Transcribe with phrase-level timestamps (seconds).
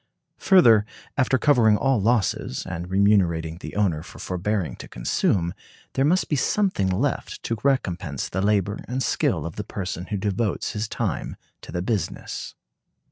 [0.39, 0.83] Further,
[1.15, 5.53] after covering all losses, and remunerating the owner for forbearing to consume,
[5.93, 10.17] there must be something left to recompense the labor and skill of the person who
[10.17, 12.55] devotes his time to the business.